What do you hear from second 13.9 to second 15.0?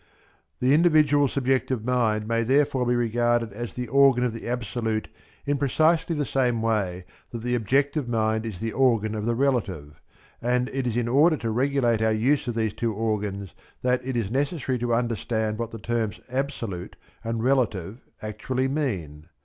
it is necessary to